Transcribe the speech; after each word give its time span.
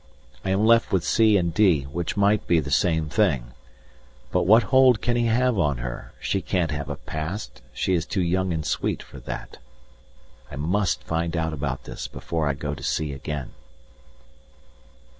I 0.43 0.49
am 0.49 0.65
left 0.65 0.91
with 0.91 1.03
(c) 1.03 1.37
and 1.37 1.53
(d) 1.53 1.83
which 1.83 2.17
might 2.17 2.47
be 2.47 2.59
the 2.59 2.71
same 2.71 3.07
thing. 3.07 3.53
But 4.31 4.47
what 4.47 4.63
hold 4.73 4.99
can 4.99 5.15
he 5.15 5.27
have 5.27 5.59
on 5.59 5.77
her; 5.77 6.15
she 6.19 6.41
can't 6.41 6.71
have 6.71 6.89
a 6.89 6.95
past, 6.95 7.61
she 7.71 7.93
is 7.93 8.07
too 8.07 8.23
young 8.23 8.51
and 8.51 8.65
sweet 8.65 9.03
for 9.03 9.19
that. 9.19 9.59
I 10.49 10.55
must 10.55 11.03
find 11.03 11.37
out 11.37 11.53
about 11.53 11.83
this 11.83 12.07
before 12.07 12.47
I 12.49 12.55
go 12.55 12.73
to 12.73 12.81
sea 12.81 13.13
again. 13.13 13.51